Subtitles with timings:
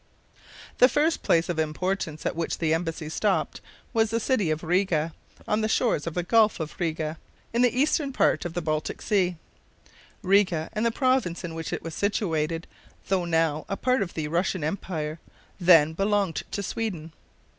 [0.79, 3.61] The first place of importance at which the embassy stopped
[3.93, 5.13] was the city of Riga,
[5.47, 7.19] on the shores of the Gulf of Riga,
[7.53, 9.35] in the eastern part of the Baltic Sea.
[10.23, 12.65] Riga and the province in which it was situated,
[13.09, 15.19] though now a part of the Russian empire,
[15.59, 17.13] then belonged to Sweden.